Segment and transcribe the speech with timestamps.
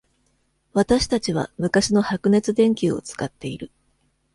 [0.73, 3.69] 私たちは昔の白熱電球を使っている。